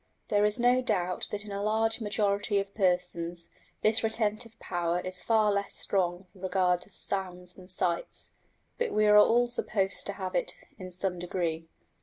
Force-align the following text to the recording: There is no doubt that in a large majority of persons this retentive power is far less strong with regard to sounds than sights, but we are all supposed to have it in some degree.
There 0.29 0.45
is 0.45 0.59
no 0.59 0.81
doubt 0.81 1.27
that 1.29 1.45
in 1.45 1.51
a 1.51 1.61
large 1.61 2.01
majority 2.01 2.57
of 2.57 2.73
persons 2.73 3.49
this 3.83 4.03
retentive 4.03 4.57
power 4.57 4.99
is 4.99 5.21
far 5.21 5.51
less 5.51 5.75
strong 5.75 6.25
with 6.33 6.41
regard 6.41 6.81
to 6.81 6.89
sounds 6.89 7.53
than 7.53 7.67
sights, 7.69 8.31
but 8.79 8.91
we 8.91 9.05
are 9.05 9.15
all 9.17 9.45
supposed 9.45 10.07
to 10.07 10.13
have 10.13 10.33
it 10.33 10.55
in 10.79 10.91
some 10.91 11.19
degree. 11.19 11.67